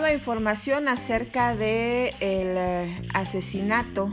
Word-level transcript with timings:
nueva 0.00 0.14
información 0.14 0.88
acerca 0.88 1.54
de 1.54 2.14
el 2.20 2.56
eh, 2.56 3.02
asesinato 3.12 4.08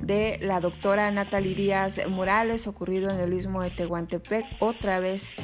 de 0.00 0.38
la 0.40 0.58
doctora 0.58 1.10
Natalie 1.10 1.54
Díaz 1.54 2.00
Morales 2.08 2.66
ocurrido 2.66 3.10
en 3.10 3.20
el 3.20 3.34
istmo 3.34 3.60
de 3.60 3.68
Tehuantepec, 3.68 4.46
otra 4.58 5.00
vez 5.00 5.34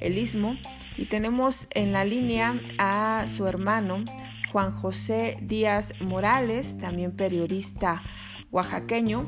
el 0.00 0.18
istmo. 0.18 0.56
Y 0.96 1.04
tenemos 1.04 1.68
en 1.70 1.92
la 1.92 2.04
línea 2.04 2.60
a 2.78 3.26
su 3.28 3.46
hermano 3.46 4.04
Juan 4.50 4.72
José 4.72 5.38
Díaz 5.40 5.94
Morales, 6.00 6.76
también 6.78 7.14
periodista 7.14 8.02
oaxaqueño, 8.50 9.24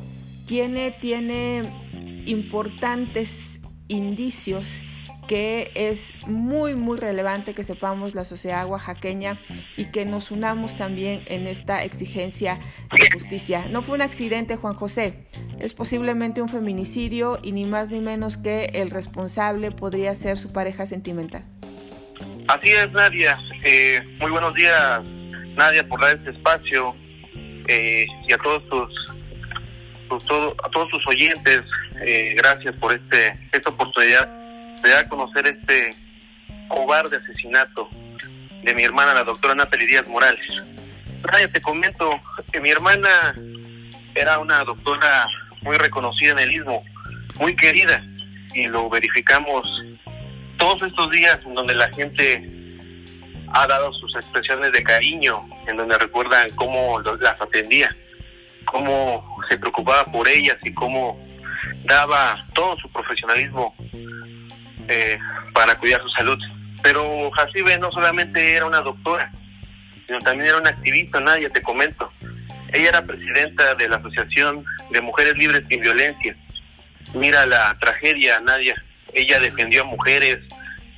quien 0.48 0.74
tiene 1.00 2.24
importantes 2.26 3.60
indicios 3.86 4.80
que 5.30 5.70
es 5.76 6.12
muy, 6.26 6.74
muy 6.74 6.98
relevante 6.98 7.54
que 7.54 7.62
sepamos 7.62 8.16
la 8.16 8.24
sociedad 8.24 8.66
oaxaqueña 8.66 9.40
y 9.76 9.92
que 9.92 10.04
nos 10.04 10.32
unamos 10.32 10.76
también 10.76 11.22
en 11.26 11.46
esta 11.46 11.84
exigencia 11.84 12.58
de 12.90 13.08
justicia. 13.12 13.68
No 13.70 13.82
fue 13.82 13.94
un 13.94 14.02
accidente, 14.02 14.56
Juan 14.56 14.74
José, 14.74 15.28
es 15.60 15.72
posiblemente 15.72 16.42
un 16.42 16.48
feminicidio 16.48 17.38
y 17.44 17.52
ni 17.52 17.64
más 17.64 17.90
ni 17.90 18.00
menos 18.00 18.38
que 18.38 18.72
el 18.74 18.90
responsable 18.90 19.70
podría 19.70 20.16
ser 20.16 20.36
su 20.36 20.52
pareja 20.52 20.84
sentimental. 20.84 21.44
Así 22.48 22.70
es, 22.70 22.90
Nadia. 22.90 23.38
Eh, 23.62 24.00
muy 24.18 24.32
buenos 24.32 24.52
días, 24.54 25.00
Nadia, 25.54 25.86
por 25.86 26.00
dar 26.00 26.16
este 26.16 26.30
espacio 26.30 26.96
eh, 27.68 28.04
y 28.26 28.32
a 28.32 28.38
todos 28.38 28.68
tus, 28.68 28.92
a 30.64 30.70
todos 30.70 30.88
tus 30.88 31.06
oyentes. 31.06 31.62
Eh, 32.04 32.34
gracias 32.36 32.74
por 32.80 32.92
este 32.92 33.38
esta 33.52 33.70
oportunidad 33.70 34.39
de 34.82 34.90
dar 34.90 35.04
a 35.04 35.08
conocer 35.08 35.46
este 35.46 35.94
cobarde 36.68 37.16
asesinato 37.16 37.88
de 38.62 38.74
mi 38.74 38.82
hermana, 38.82 39.14
la 39.14 39.24
doctora 39.24 39.54
Natalie 39.54 39.86
Díaz 39.86 40.06
Morales. 40.06 40.46
Raya, 41.22 41.48
te 41.48 41.60
comento 41.60 42.18
que 42.52 42.60
mi 42.60 42.70
hermana 42.70 43.34
era 44.14 44.38
una 44.38 44.64
doctora 44.64 45.26
muy 45.62 45.76
reconocida 45.76 46.32
en 46.32 46.38
el 46.40 46.52
istmo, 46.52 46.82
muy 47.38 47.56
querida, 47.56 48.02
y 48.54 48.66
lo 48.66 48.88
verificamos 48.88 49.66
todos 50.56 50.82
estos 50.82 51.10
días 51.10 51.38
en 51.44 51.54
donde 51.54 51.74
la 51.74 51.88
gente 51.90 52.48
ha 53.52 53.66
dado 53.66 53.92
sus 53.94 54.14
expresiones 54.16 54.72
de 54.72 54.82
cariño, 54.82 55.48
en 55.66 55.76
donde 55.76 55.98
recuerdan 55.98 56.50
cómo 56.54 57.00
las 57.00 57.40
atendía, 57.40 57.94
cómo 58.66 59.38
se 59.48 59.58
preocupaba 59.58 60.04
por 60.10 60.28
ellas 60.28 60.56
y 60.62 60.72
cómo 60.72 61.18
daba 61.84 62.46
todo 62.54 62.76
su 62.78 62.90
profesionalismo 62.92 63.74
eh, 64.90 65.18
para 65.54 65.78
cuidar 65.78 66.02
su 66.02 66.08
salud. 66.10 66.38
Pero 66.82 67.30
Jacibe 67.30 67.78
no 67.78 67.90
solamente 67.92 68.54
era 68.54 68.66
una 68.66 68.80
doctora, 68.80 69.30
sino 70.06 70.18
también 70.18 70.48
era 70.48 70.58
una 70.58 70.70
activista, 70.70 71.20
Nadia, 71.20 71.48
te 71.50 71.62
comento. 71.62 72.12
Ella 72.72 72.88
era 72.88 73.04
presidenta 73.04 73.74
de 73.74 73.88
la 73.88 73.96
Asociación 73.96 74.64
de 74.90 75.00
Mujeres 75.00 75.36
Libres 75.36 75.64
sin 75.68 75.80
Violencia. 75.80 76.36
Mira 77.14 77.46
la 77.46 77.76
tragedia, 77.80 78.40
Nadia. 78.40 78.74
Ella 79.12 79.40
defendió 79.40 79.82
a 79.82 79.86
mujeres 79.86 80.38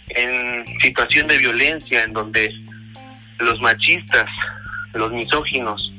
en 0.09 0.65
situación 0.81 1.29
de 1.29 1.39
violencia, 1.39 2.05
en 2.05 2.13
donde 2.13 2.51
los 3.39 3.61
machistas, 3.61 4.27
los 4.95 5.11
misóginos, 5.13 5.93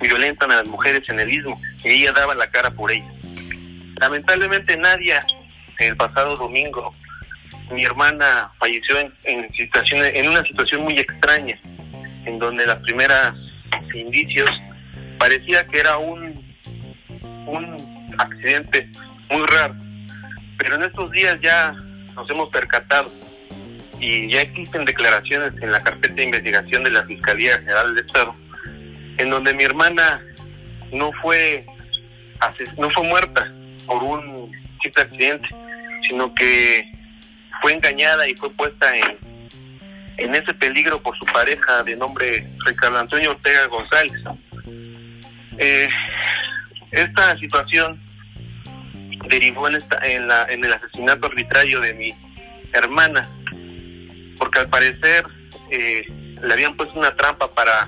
violentan 0.00 0.52
a 0.52 0.56
las 0.56 0.66
mujeres 0.66 1.02
en 1.08 1.20
el 1.20 1.32
istmo. 1.32 1.60
Y 1.84 1.90
ella 1.90 2.12
daba 2.12 2.34
la 2.34 2.50
cara 2.50 2.70
por 2.70 2.92
ella. 2.92 3.10
Lamentablemente, 4.00 4.76
Nadia 4.76 5.26
el 5.78 5.96
pasado 5.96 6.36
domingo 6.36 6.92
mi 7.70 7.84
hermana 7.84 8.50
falleció 8.58 8.98
en, 8.98 9.12
en, 9.24 9.48
en 9.92 10.28
una 10.28 10.42
situación 10.44 10.82
muy 10.82 10.98
extraña, 10.98 11.58
en 12.24 12.38
donde 12.38 12.66
las 12.66 12.76
primeras 12.76 13.34
indicios 13.94 14.48
parecía 15.18 15.66
que 15.66 15.80
era 15.80 15.98
un, 15.98 16.44
accidente 18.18 18.88
muy 19.30 19.44
raro. 19.46 19.74
Pero 20.58 20.76
en 20.76 20.82
estos 20.84 21.10
días 21.10 21.38
ya 21.42 21.74
nos 22.14 22.28
hemos 22.30 22.48
percatado 22.48 23.12
y 24.00 24.30
ya 24.30 24.42
existen 24.42 24.84
declaraciones 24.84 25.52
en 25.60 25.70
la 25.70 25.82
carpeta 25.82 26.14
de 26.14 26.24
investigación 26.24 26.84
de 26.84 26.90
la 26.90 27.04
Fiscalía 27.04 27.58
General 27.58 27.94
del 27.94 28.06
Estado, 28.06 28.34
en 29.18 29.30
donde 29.30 29.54
mi 29.54 29.64
hermana 29.64 30.22
no 30.92 31.10
fue 31.20 31.66
no 32.78 32.90
fue 32.90 33.04
muerta 33.04 33.50
por 33.86 34.02
un 34.02 34.52
simple 34.82 35.02
accidente, 35.02 35.48
sino 36.06 36.34
que 36.34 36.90
fue 37.60 37.74
engañada 37.74 38.28
y 38.28 38.34
fue 38.34 38.50
puesta 38.50 38.96
en, 38.96 39.18
en 40.16 40.34
ese 40.34 40.54
peligro 40.54 41.00
por 41.02 41.16
su 41.18 41.24
pareja 41.26 41.82
de 41.82 41.96
nombre 41.96 42.46
Ricardo 42.64 42.98
Antonio 42.98 43.30
Ortega 43.32 43.66
González. 43.66 44.22
Eh, 45.58 45.88
esta 46.92 47.36
situación 47.38 48.00
derivó 49.28 49.68
en, 49.68 49.76
esta, 49.76 49.98
en, 50.06 50.28
la, 50.28 50.44
en 50.44 50.64
el 50.64 50.72
asesinato 50.72 51.26
arbitrario 51.26 51.80
de 51.80 51.94
mi 51.94 52.14
hermana, 52.72 53.28
porque 54.38 54.60
al 54.60 54.68
parecer 54.68 55.24
eh, 55.70 56.04
le 56.42 56.52
habían 56.52 56.76
puesto 56.76 56.98
una 56.98 57.14
trampa 57.16 57.48
para, 57.48 57.86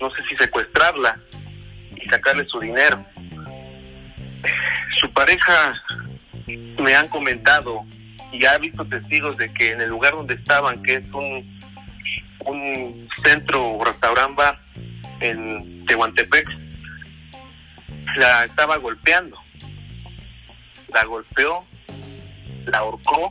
no 0.00 0.10
sé 0.16 0.22
si 0.28 0.36
secuestrarla 0.36 1.20
y 1.96 2.08
sacarle 2.08 2.46
su 2.46 2.60
dinero. 2.60 3.04
Su 4.98 5.12
pareja 5.12 5.74
me 6.46 6.94
han 6.94 7.08
comentado 7.08 7.84
y 8.32 8.44
ha 8.44 8.58
visto 8.58 8.84
testigos 8.84 9.36
de 9.36 9.52
que 9.52 9.72
en 9.72 9.80
el 9.80 9.88
lugar 9.88 10.12
donde 10.14 10.34
estaban, 10.34 10.82
que 10.82 10.96
es 10.96 11.12
un, 11.12 11.60
un 12.46 13.08
centro 13.24 13.80
restaurante 13.84 14.42
en 15.20 15.84
Tehuantepec, 15.86 16.48
la 18.16 18.44
estaba 18.44 18.76
golpeando. 18.76 19.38
La 20.92 21.04
golpeó, 21.04 21.64
la 22.66 22.78
ahorcó 22.78 23.30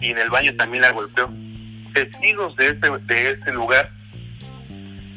y 0.00 0.10
en 0.10 0.18
el 0.18 0.30
baño 0.30 0.54
también 0.56 0.82
la 0.82 0.92
golpeó. 0.92 1.30
Testigos 1.92 2.56
de 2.56 2.68
este, 2.68 2.90
de 2.90 3.30
este 3.30 3.52
lugar 3.52 3.90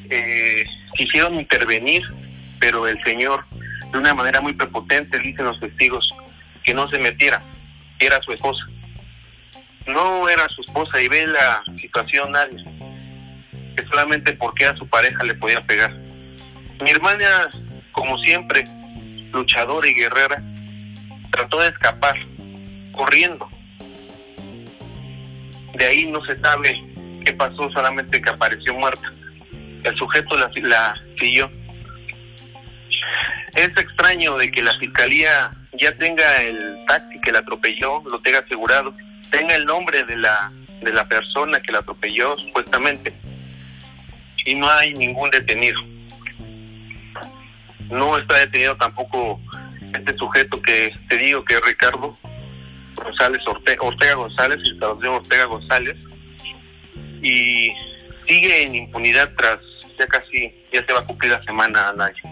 eh, 0.10 0.64
quisieron 0.96 1.36
intervenir, 1.36 2.04
pero 2.60 2.88
el 2.88 3.02
señor, 3.04 3.46
de 3.92 3.98
una 3.98 4.14
manera 4.14 4.42
muy 4.42 4.54
prepotente, 4.54 5.20
dicen 5.20 5.46
los 5.46 5.60
testigos, 5.60 6.08
que 6.70 6.76
no 6.76 6.88
se 6.88 7.00
metiera, 7.00 7.42
era 8.00 8.22
su 8.22 8.32
esposa. 8.32 8.64
No 9.88 10.30
era 10.30 10.48
su 10.50 10.62
esposa 10.62 11.02
y 11.02 11.08
ve 11.08 11.26
la 11.26 11.64
situación 11.82 12.32
nadie, 12.32 12.64
que 13.76 13.84
solamente 13.88 14.34
porque 14.34 14.66
a 14.66 14.76
su 14.76 14.88
pareja 14.88 15.24
le 15.24 15.34
podía 15.34 15.66
pegar. 15.66 15.92
Mi 16.80 16.92
hermana, 16.92 17.50
como 17.92 18.20
siempre, 18.20 18.66
luchadora 19.32 19.88
y 19.88 19.96
guerrera, 19.96 20.44
trató 21.32 21.60
de 21.60 21.70
escapar, 21.70 22.20
corriendo. 22.92 23.50
De 25.74 25.86
ahí 25.88 26.06
no 26.06 26.24
se 26.26 26.38
sabe 26.38 26.84
qué 27.26 27.34
pasó, 27.34 27.68
solamente 27.72 28.22
que 28.22 28.30
apareció 28.30 28.76
muerta. 28.76 29.12
El 29.84 29.98
sujeto 29.98 30.38
la, 30.38 30.52
la 30.62 30.94
siguió. 31.20 31.50
Es 33.56 33.70
extraño 33.70 34.38
de 34.38 34.52
que 34.52 34.62
la 34.62 34.78
fiscalía 34.78 35.50
ya 35.80 35.96
tenga 35.98 36.42
el 36.44 36.86
taxi 36.88 37.20
que 37.22 37.32
la 37.32 37.40
atropelló, 37.40 38.04
lo 38.10 38.20
tenga 38.22 38.40
asegurado, 38.40 38.94
tenga 39.32 39.56
el 39.56 39.66
nombre 39.66 40.04
de 40.04 40.18
la, 40.18 40.52
de 40.82 40.92
la 40.94 41.08
persona 41.08 41.62
que 41.62 41.72
la 41.72 41.80
atropelló 41.80 42.38
supuestamente 42.38 43.14
y 44.46 44.56
no 44.56 44.70
hay 44.70 44.94
ningún 44.94 45.30
detenido. 45.30 45.80
No 47.90 48.18
está 48.18 48.38
detenido 48.38 48.76
tampoco 48.78 49.40
este 49.94 50.16
sujeto 50.18 50.62
que 50.62 50.94
te 51.08 51.18
digo 51.18 51.44
que 51.44 51.56
es 51.56 51.62
Ricardo 51.62 52.18
González 52.96 53.42
Ortega, 53.48 53.82
Ortega 53.82 54.14
González, 54.16 54.60
Ortega 54.82 55.46
González, 55.46 55.98
y 57.22 57.72
sigue 58.28 58.64
en 58.64 58.76
impunidad 58.76 59.32
tras 59.38 59.60
ya 59.98 60.08
casi, 60.08 60.54
ya 60.72 60.86
se 60.86 60.94
va 60.94 61.00
a 61.00 61.06
cumplir 61.06 61.32
la 61.32 61.44
semana, 61.44 61.94
Nayo. 61.94 62.24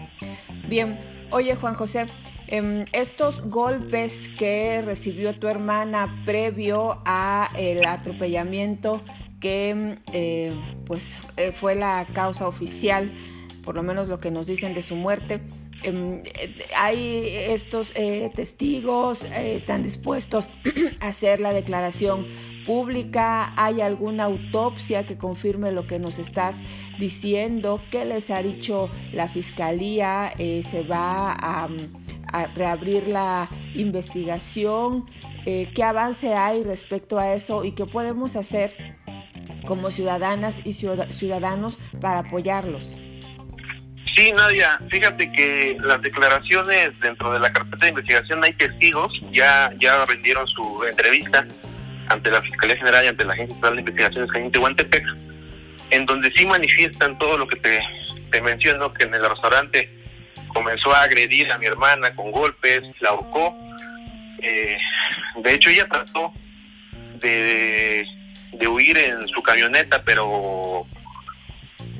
Bien, 0.66 0.98
oye 1.30 1.54
Juan 1.54 1.74
José, 1.74 2.06
Em, 2.50 2.86
estos 2.92 3.42
golpes 3.42 4.30
que 4.38 4.80
recibió 4.80 5.38
tu 5.38 5.48
hermana 5.48 6.22
previo 6.24 7.02
a 7.04 7.50
el 7.54 7.84
atropellamiento 7.84 9.02
que 9.38 9.68
em, 9.68 9.98
eh, 10.14 10.58
pues 10.86 11.18
eh, 11.36 11.52
fue 11.52 11.74
la 11.74 12.06
causa 12.14 12.48
oficial, 12.48 13.12
por 13.62 13.74
lo 13.74 13.82
menos 13.82 14.08
lo 14.08 14.18
que 14.18 14.30
nos 14.30 14.46
dicen 14.46 14.72
de 14.72 14.80
su 14.80 14.96
muerte. 14.96 15.42
Em, 15.82 16.22
hay 16.74 17.28
estos 17.50 17.92
eh, 17.94 18.32
testigos, 18.34 19.24
están 19.24 19.82
dispuestos 19.82 20.50
a 21.00 21.08
hacer 21.08 21.40
la 21.40 21.52
declaración 21.52 22.26
pública, 22.64 23.52
hay 23.56 23.82
alguna 23.82 24.24
autopsia 24.24 25.04
que 25.04 25.18
confirme 25.18 25.70
lo 25.70 25.86
que 25.86 25.98
nos 25.98 26.18
estás 26.18 26.56
diciendo, 26.98 27.78
qué 27.90 28.06
les 28.06 28.30
ha 28.30 28.42
dicho 28.42 28.88
la 29.12 29.28
fiscalía, 29.28 30.32
se 30.36 30.82
va 30.82 31.32
a 31.32 31.68
a 32.32 32.46
reabrir 32.46 33.08
la 33.08 33.48
investigación, 33.74 35.08
eh, 35.46 35.70
qué 35.74 35.82
avance 35.82 36.34
hay 36.34 36.62
respecto 36.64 37.18
a 37.18 37.34
eso 37.34 37.64
y 37.64 37.72
qué 37.72 37.86
podemos 37.86 38.36
hacer 38.36 38.96
como 39.66 39.90
ciudadanas 39.90 40.62
y 40.64 40.72
ciudadanos 40.72 41.78
para 42.00 42.20
apoyarlos. 42.20 42.96
Sí, 44.16 44.32
Nadia, 44.32 44.80
fíjate 44.90 45.30
que 45.30 45.76
las 45.80 46.02
declaraciones 46.02 46.98
dentro 47.00 47.32
de 47.32 47.38
la 47.38 47.52
carpeta 47.52 47.84
de 47.84 47.90
investigación 47.90 48.42
hay 48.42 48.52
testigos, 48.54 49.12
ya, 49.32 49.72
ya 49.78 50.04
rindieron 50.06 50.46
su 50.48 50.82
entrevista 50.84 51.46
ante 52.08 52.30
la 52.30 52.42
Fiscalía 52.42 52.76
General 52.76 53.04
y 53.04 53.08
ante 53.08 53.24
la 53.24 53.34
Agencia 53.34 53.54
Estatal 53.54 53.74
de 53.74 53.80
Investigaciones 53.80 54.30
de 54.32 54.50
Tehuantepec, 54.50 55.04
en 55.90 56.06
donde 56.06 56.32
sí 56.34 56.46
manifiestan 56.46 57.18
todo 57.18 57.38
lo 57.38 57.46
que 57.46 57.56
te, 57.60 57.80
te 58.32 58.40
menciono, 58.42 58.92
que 58.92 59.04
en 59.04 59.14
el 59.14 59.28
restaurante 59.28 59.97
comenzó 60.48 60.92
a 60.94 61.02
agredir 61.02 61.50
a 61.52 61.58
mi 61.58 61.66
hermana 61.66 62.14
con 62.14 62.30
golpes, 62.30 62.82
la 63.00 63.10
ahorcó. 63.10 63.56
Eh, 64.42 64.76
de 65.42 65.54
hecho, 65.54 65.70
ella 65.70 65.86
trató 65.88 66.32
de, 67.20 68.06
de 68.52 68.68
huir 68.68 68.96
en 68.98 69.26
su 69.28 69.42
camioneta, 69.42 70.02
pero 70.02 70.86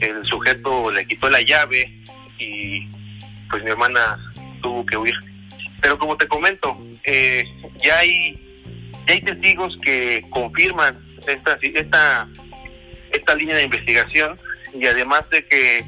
el 0.01 0.25
sujeto 0.27 0.91
le 0.91 1.07
quitó 1.07 1.29
la 1.29 1.43
llave 1.43 1.93
y 2.39 2.87
pues 3.51 3.63
mi 3.65 3.71
hermana 3.71 4.19
tuvo 4.63 4.85
que 4.87 4.97
huir. 4.97 5.15
Pero 5.81 5.99
como 5.99 6.17
te 6.17 6.27
comento, 6.27 6.77
eh, 7.05 7.45
ya 7.83 7.99
hay 7.99 8.45
ya 9.07 9.15
hay 9.15 9.21
testigos 9.23 9.77
que 9.83 10.25
confirman 10.31 10.99
esta 11.27 11.59
esta 11.63 12.29
esta 13.13 13.35
línea 13.35 13.57
de 13.57 13.65
investigación 13.65 14.39
y 14.75 14.87
además 14.87 15.29
de 15.31 15.47
que 15.47 15.85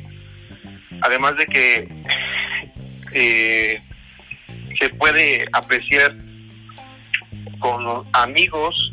además 1.03 1.37
de 1.37 1.47
que 1.47 1.89
eh, 3.13 3.83
se 4.79 4.89
puede 4.91 5.47
apreciar 5.53 6.15
con 7.59 8.07
amigos 8.13 8.93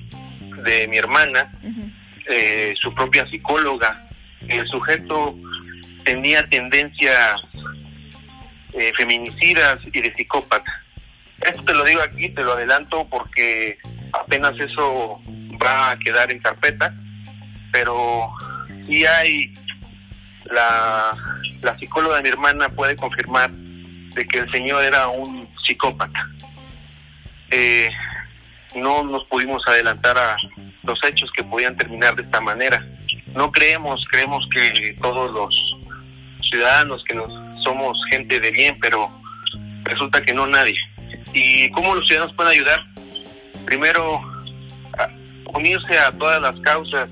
de 0.63 0.87
mi 0.87 0.97
hermana, 0.97 1.51
eh, 2.29 2.73
su 2.77 2.93
propia 2.93 3.25
psicóloga, 3.27 4.07
el 4.47 4.67
sujeto 4.67 5.35
tenía 6.03 6.47
tendencias 6.49 7.41
eh, 8.73 8.91
feminicidas 8.95 9.77
y 9.85 10.01
de 10.01 10.13
psicópata. 10.13 10.83
Esto 11.41 11.63
te 11.63 11.73
lo 11.73 11.83
digo 11.83 12.01
aquí, 12.01 12.29
te 12.29 12.43
lo 12.43 12.53
adelanto 12.53 13.07
porque 13.09 13.77
apenas 14.13 14.59
eso 14.59 15.21
va 15.63 15.91
a 15.91 15.99
quedar 15.99 16.31
en 16.31 16.39
carpeta, 16.39 16.93
pero 17.71 18.31
si 18.87 19.05
hay 19.05 19.53
la, 20.45 21.15
la 21.61 21.77
psicóloga 21.77 22.17
de 22.17 22.23
mi 22.23 22.29
hermana 22.29 22.69
puede 22.69 22.95
confirmar 22.95 23.51
de 24.17 24.27
que 24.27 24.39
el 24.39 24.51
señor 24.51 24.83
era 24.83 25.07
un 25.07 25.47
psicópata. 25.65 26.27
Eh, 27.51 27.89
no 28.75 29.03
nos 29.03 29.23
pudimos 29.25 29.61
adelantar 29.67 30.17
a 30.17 30.35
los 30.83 30.99
hechos 31.03 31.31
que 31.31 31.43
podían 31.43 31.77
terminar 31.77 32.15
de 32.15 32.23
esta 32.23 32.41
manera. 32.41 32.85
No 33.27 33.51
creemos, 33.51 34.03
creemos 34.09 34.47
que 34.51 34.97
todos 34.99 35.31
los 35.31 35.77
ciudadanos, 36.49 37.03
que 37.03 37.13
nos 37.13 37.31
somos 37.63 37.97
gente 38.09 38.39
de 38.39 38.51
bien, 38.51 38.77
pero 38.81 39.11
resulta 39.83 40.21
que 40.21 40.33
no 40.33 40.47
nadie. 40.47 40.77
¿Y 41.33 41.69
cómo 41.71 41.93
los 41.93 42.07
ciudadanos 42.07 42.35
pueden 42.35 42.53
ayudar? 42.53 42.85
Primero, 43.65 44.21
unirse 45.53 45.99
a 45.99 46.11
todas 46.11 46.41
las 46.41 46.59
causas 46.61 47.07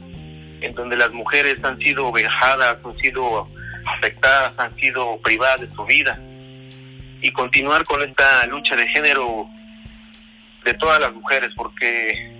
en 0.61 0.73
donde 0.73 0.95
las 0.95 1.11
mujeres 1.11 1.63
han 1.63 1.77
sido 1.77 2.11
vejadas, 2.11 2.77
han 2.83 2.97
sido 2.97 3.47
afectadas, 3.85 4.53
han 4.57 4.73
sido 4.75 5.19
privadas 5.21 5.61
de 5.61 5.75
su 5.75 5.85
vida. 5.85 6.19
Y 7.25 7.31
continuar 7.31 7.83
con 7.85 8.03
esta 8.03 8.45
lucha 8.45 8.75
de 8.75 8.87
género 8.87 9.49
de 10.63 10.75
todas 10.75 10.99
las 10.99 11.11
mujeres, 11.11 11.49
porque 11.55 12.39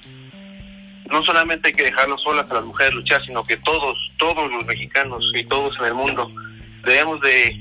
no 1.09 1.23
solamente 1.23 1.69
hay 1.69 1.73
que 1.73 1.85
dejarlo 1.85 2.15
solas 2.19 2.45
a 2.51 2.53
las 2.53 2.65
mujeres 2.65 2.93
luchar, 2.93 3.25
sino 3.25 3.43
que 3.43 3.57
todos, 3.57 4.13
todos 4.17 4.51
los 4.51 4.63
mexicanos 4.63 5.23
y 5.33 5.43
todos 5.45 5.75
en 5.79 5.85
el 5.85 5.95
mundo 5.95 6.29
debemos 6.83 7.19
de 7.21 7.59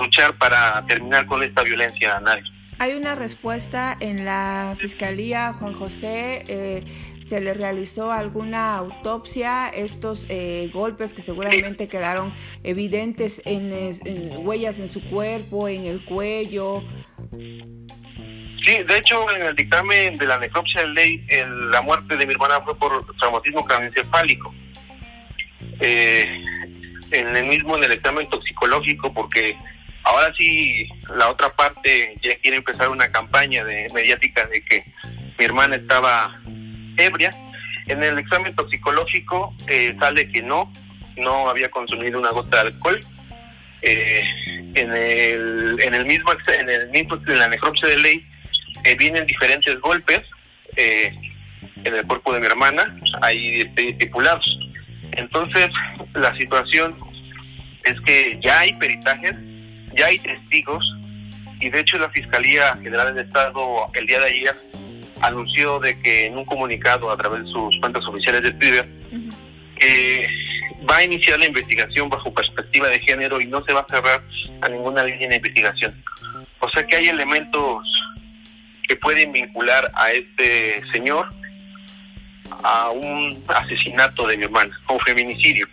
luchar 0.00 0.36
para 0.36 0.84
terminar 0.88 1.26
con 1.26 1.44
esta 1.44 1.62
violencia 1.62 2.16
a 2.16 2.20
nadie. 2.20 2.51
Hay 2.82 2.94
una 2.94 3.14
respuesta 3.14 3.96
en 4.00 4.24
la 4.24 4.74
Fiscalía, 4.76 5.52
Juan 5.52 5.72
José. 5.72 6.42
Eh, 6.48 6.82
¿Se 7.20 7.40
le 7.40 7.54
realizó 7.54 8.10
alguna 8.10 8.74
autopsia? 8.74 9.68
Estos 9.68 10.26
eh, 10.28 10.68
golpes 10.74 11.14
que 11.14 11.22
seguramente 11.22 11.86
quedaron 11.86 12.32
evidentes 12.64 13.40
en, 13.44 13.72
huellas 14.44 14.80
en 14.80 14.88
su 14.88 15.00
cuerpo, 15.00 15.68
en 15.68 15.86
el 15.86 16.04
cuello. 16.04 16.82
Sí, 18.66 18.82
de 18.82 18.98
hecho, 18.98 19.30
en 19.30 19.42
el 19.42 19.54
dictamen 19.54 20.16
de 20.16 20.26
la 20.26 20.40
necropsia 20.40 20.80
de 20.80 20.88
ley, 20.88 21.24
la 21.70 21.82
muerte 21.82 22.16
de 22.16 22.26
mi 22.26 22.32
hermana 22.32 22.62
fue 22.62 22.76
por 22.76 23.06
traumatismo 23.16 23.64
craneoencefálico. 23.64 24.52
Eh, 25.78 26.42
en 27.12 27.36
el 27.36 27.46
mismo 27.46 27.76
en 27.76 27.84
el 27.84 27.92
examen 27.92 28.28
toxicológico 28.28 29.14
porque 29.14 29.56
ahora 30.04 30.32
sí 30.36 30.88
la 31.16 31.28
otra 31.28 31.50
parte 31.54 32.14
ya 32.22 32.36
quiere 32.36 32.58
empezar 32.58 32.88
una 32.88 33.10
campaña 33.10 33.64
de 33.64 33.88
mediática 33.94 34.46
de 34.46 34.64
que 34.64 34.84
mi 35.38 35.44
hermana 35.44 35.76
estaba 35.76 36.40
ebria. 36.96 37.34
En 37.86 38.02
el 38.02 38.18
examen 38.18 38.54
toxicológico 38.54 39.54
eh, 39.66 39.94
sale 39.98 40.28
que 40.30 40.42
no, 40.42 40.72
no 41.16 41.48
había 41.48 41.70
consumido 41.70 42.18
una 42.18 42.30
gota 42.30 42.62
de 42.62 42.68
alcohol. 42.68 43.04
Eh, 43.82 44.24
en 44.74 44.92
el 44.92 45.76
en 45.82 45.94
el 45.94 46.06
mismo 46.06 46.30
en 46.46 46.70
el 46.70 46.88
mismo 46.90 47.18
en 47.26 47.38
la 47.38 47.48
necropsia 47.48 47.88
de 47.88 47.98
ley 47.98 48.24
eh, 48.84 48.96
vienen 48.96 49.26
diferentes 49.26 49.78
golpes 49.80 50.20
en 50.76 51.94
el 51.94 52.06
cuerpo 52.06 52.32
de 52.32 52.40
mi 52.40 52.46
hermana, 52.46 52.96
ahí 53.20 53.68
estipulados. 53.76 54.46
Entonces, 55.12 55.68
la 56.14 56.34
situación 56.36 56.96
es 57.84 58.00
que 58.02 58.38
ya 58.42 58.60
hay 58.60 58.72
peritajes, 58.74 59.34
ya 59.96 60.06
hay 60.06 60.18
testigos, 60.18 60.84
y 61.60 61.70
de 61.70 61.80
hecho 61.80 61.98
la 61.98 62.10
Fiscalía 62.10 62.76
General 62.82 63.14
del 63.14 63.26
Estado 63.26 63.86
el 63.94 64.06
día 64.06 64.18
de 64.20 64.26
ayer 64.26 64.56
anunció 65.20 65.78
de 65.78 65.98
que 66.00 66.26
en 66.26 66.36
un 66.36 66.44
comunicado 66.44 67.10
a 67.10 67.16
través 67.16 67.44
de 67.44 67.50
sus 67.50 67.78
cuentas 67.78 68.04
oficiales 68.06 68.42
de 68.42 68.52
Twitter, 68.52 68.88
que 69.78 70.26
va 70.88 70.96
a 70.96 71.04
iniciar 71.04 71.38
la 71.38 71.46
investigación 71.46 72.08
bajo 72.08 72.32
perspectiva 72.32 72.88
de 72.88 72.98
género 72.98 73.40
y 73.40 73.46
no 73.46 73.62
se 73.62 73.72
va 73.72 73.80
a 73.80 73.86
cerrar 73.88 74.20
a 74.60 74.68
ninguna 74.68 75.04
línea 75.04 75.28
de 75.28 75.36
investigación. 75.36 76.02
O 76.58 76.68
sea 76.70 76.86
que 76.86 76.96
hay 76.96 77.08
elementos 77.08 77.86
que 78.88 78.96
pueden 78.96 79.32
vincular 79.32 79.90
a 79.94 80.10
este 80.12 80.82
señor 80.92 81.32
a 82.64 82.90
un 82.90 83.42
asesinato 83.48 84.26
de 84.26 84.36
mi 84.36 84.44
hermana, 84.44 84.76
o 84.86 84.98
feminicidio. 85.00 85.66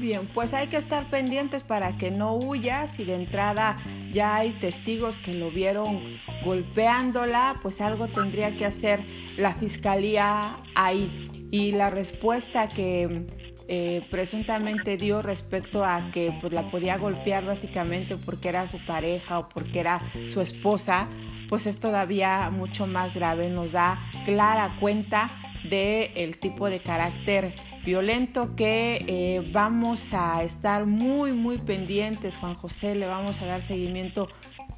Bien, 0.00 0.26
pues 0.32 0.54
hay 0.54 0.68
que 0.68 0.78
estar 0.78 1.10
pendientes 1.10 1.62
para 1.62 1.98
que 1.98 2.10
no 2.10 2.34
huya. 2.34 2.88
Si 2.88 3.04
de 3.04 3.16
entrada 3.16 3.76
ya 4.10 4.36
hay 4.36 4.52
testigos 4.52 5.18
que 5.18 5.34
lo 5.34 5.50
vieron 5.50 6.00
golpeándola, 6.42 7.58
pues 7.60 7.82
algo 7.82 8.08
tendría 8.08 8.56
que 8.56 8.64
hacer 8.64 9.00
la 9.36 9.54
fiscalía 9.54 10.56
ahí. 10.74 11.28
Y 11.50 11.72
la 11.72 11.90
respuesta 11.90 12.66
que 12.66 13.26
eh, 13.68 14.06
presuntamente 14.10 14.96
dio 14.96 15.20
respecto 15.20 15.84
a 15.84 16.10
que 16.12 16.34
pues, 16.40 16.54
la 16.54 16.70
podía 16.70 16.96
golpear 16.96 17.44
básicamente 17.44 18.16
porque 18.16 18.48
era 18.48 18.66
su 18.68 18.82
pareja 18.86 19.38
o 19.38 19.48
porque 19.50 19.80
era 19.80 20.00
su 20.28 20.40
esposa, 20.40 21.08
pues 21.50 21.66
es 21.66 21.78
todavía 21.78 22.48
mucho 22.48 22.86
más 22.86 23.14
grave. 23.14 23.50
Nos 23.50 23.72
da 23.72 24.00
clara 24.24 24.78
cuenta 24.80 25.26
del 25.64 26.10
el 26.14 26.38
tipo 26.38 26.70
de 26.70 26.80
carácter 26.80 27.54
violento 27.84 28.54
que 28.56 29.04
eh, 29.06 29.50
vamos 29.52 30.12
a 30.14 30.42
estar 30.42 30.86
muy 30.86 31.32
muy 31.32 31.58
pendientes 31.58 32.36
Juan 32.36 32.54
José. 32.54 32.94
Le 32.94 33.06
vamos 33.06 33.40
a 33.40 33.46
dar 33.46 33.62
seguimiento 33.62 34.28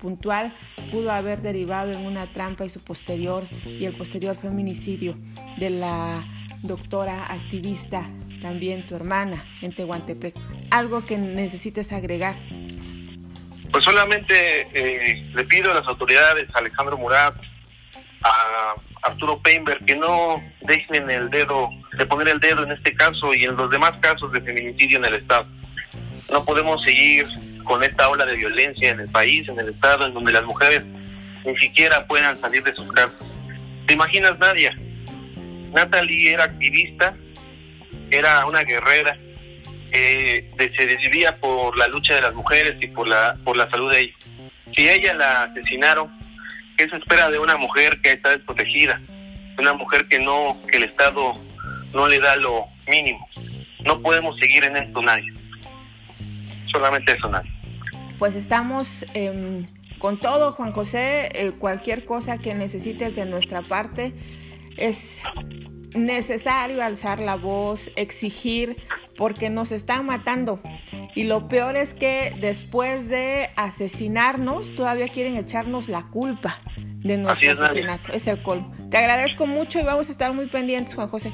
puntual. 0.00 0.52
Pudo 0.90 1.12
haber 1.12 1.42
derivado 1.42 1.92
en 1.92 2.04
una 2.06 2.26
trampa 2.32 2.64
y 2.64 2.70
su 2.70 2.80
posterior 2.82 3.46
y 3.64 3.84
el 3.84 3.94
posterior 3.94 4.36
feminicidio 4.36 5.16
de 5.58 5.70
la 5.70 6.24
doctora 6.62 7.26
activista 7.26 8.08
también 8.42 8.84
tu 8.86 8.96
hermana 8.96 9.44
en 9.62 9.74
Tehuantepec. 9.74 10.34
Algo 10.70 11.04
que 11.04 11.16
necesites 11.16 11.92
agregar. 11.92 12.36
Pues 13.70 13.84
solamente 13.84 14.68
eh, 14.74 15.30
le 15.32 15.44
pido 15.44 15.70
a 15.70 15.74
las 15.74 15.86
autoridades 15.86 16.54
Alejandro 16.54 16.98
Murat 16.98 17.34
a 18.22 18.74
Arturo 19.02 19.38
Peinberg 19.38 19.84
que 19.84 19.96
no 19.96 20.42
dejen 20.62 21.10
el 21.10 21.28
dedo, 21.30 21.70
de 21.98 22.06
poner 22.06 22.28
el 22.28 22.40
dedo 22.40 22.62
en 22.62 22.72
este 22.72 22.94
caso 22.94 23.34
y 23.34 23.44
en 23.44 23.56
los 23.56 23.70
demás 23.70 23.92
casos 24.00 24.32
de 24.32 24.40
feminicidio 24.40 24.98
en 24.98 25.04
el 25.04 25.14
Estado. 25.14 25.46
No 26.30 26.44
podemos 26.44 26.82
seguir 26.84 27.26
con 27.64 27.82
esta 27.82 28.08
ola 28.08 28.24
de 28.24 28.36
violencia 28.36 28.90
en 28.90 29.00
el 29.00 29.08
país, 29.08 29.48
en 29.48 29.58
el 29.58 29.68
Estado, 29.68 30.06
en 30.06 30.14
donde 30.14 30.32
las 30.32 30.44
mujeres 30.44 30.82
ni 31.44 31.56
siquiera 31.58 32.06
puedan 32.06 32.40
salir 32.40 32.62
de 32.62 32.74
sus 32.74 32.90
casas. 32.92 33.18
¿Te 33.86 33.94
imaginas, 33.94 34.38
Nadia? 34.38 34.74
Natalie 35.72 36.32
era 36.32 36.44
activista, 36.44 37.14
era 38.10 38.46
una 38.46 38.62
guerrera, 38.62 39.16
eh, 39.90 40.48
se 40.76 40.86
decidía 40.86 41.34
por 41.36 41.76
la 41.76 41.88
lucha 41.88 42.14
de 42.14 42.22
las 42.22 42.34
mujeres 42.34 42.80
y 42.80 42.86
por 42.86 43.08
la, 43.08 43.36
por 43.44 43.56
la 43.56 43.68
salud 43.70 43.90
de 43.90 44.00
ellas. 44.00 44.16
Si 44.76 44.88
ella 44.88 45.14
la 45.14 45.44
asesinaron, 45.44 46.10
¿Qué 46.82 46.88
se 46.88 46.96
espera 46.96 47.30
de 47.30 47.38
una 47.38 47.56
mujer 47.56 48.00
que 48.02 48.10
está 48.10 48.30
desprotegida? 48.30 49.00
Una 49.56 49.72
mujer 49.72 50.08
que 50.08 50.18
no, 50.18 50.56
que 50.68 50.78
el 50.78 50.82
Estado 50.82 51.38
no 51.94 52.08
le 52.08 52.18
da 52.18 52.34
lo 52.34 52.64
mínimo. 52.88 53.24
no 53.84 54.02
podemos 54.02 54.36
seguir 54.40 54.64
en 54.64 54.76
esto 54.76 55.00
nadie. 55.00 55.32
Solamente 56.72 57.12
eso, 57.12 57.28
nadie. 57.28 57.52
Pues 58.18 58.34
estamos 58.34 59.06
em, 59.14 59.64
con 60.00 60.18
todo, 60.18 60.50
Juan 60.50 60.72
José. 60.72 61.28
Eh, 61.34 61.52
cualquier 61.52 62.04
cosa 62.04 62.38
que 62.38 62.52
necesites 62.52 63.14
de 63.14 63.26
nuestra 63.26 63.62
parte 63.62 64.12
es 64.76 65.22
necesario 65.94 66.82
alzar 66.82 67.20
la 67.20 67.36
voz, 67.36 67.92
exigir, 67.94 68.76
porque 69.16 69.50
nos 69.50 69.70
están 69.70 70.04
matando. 70.04 70.60
Y 71.14 71.24
lo 71.24 71.48
peor 71.48 71.76
es 71.76 71.92
que 71.94 72.34
después 72.40 73.08
de 73.08 73.50
asesinarnos, 73.56 74.74
todavía 74.74 75.08
quieren 75.08 75.36
echarnos 75.36 75.88
la 75.88 76.04
culpa 76.04 76.58
de 76.76 77.18
nuestro 77.18 77.52
asesinato. 77.52 78.12
Es 78.12 78.26
el 78.28 78.42
colmo. 78.42 78.74
Te 78.90 78.96
agradezco 78.96 79.46
mucho 79.46 79.78
y 79.78 79.82
vamos 79.82 80.08
a 80.08 80.12
estar 80.12 80.32
muy 80.32 80.46
pendientes, 80.46 80.94
Juan 80.94 81.08
José. 81.08 81.32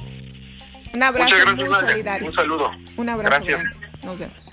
Un 0.93 1.03
abrazo 1.03 1.35
muy 1.57 1.75
solidario. 1.75 2.29
Un 2.29 2.35
saludo. 2.35 2.71
Un 2.97 3.09
abrazo. 3.09 3.45
Gracias. 3.45 3.77
Nos 4.03 4.19
vemos. 4.19 4.53